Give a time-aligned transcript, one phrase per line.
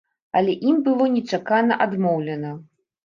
[0.39, 2.51] Але ім было нечакана адмоўлена.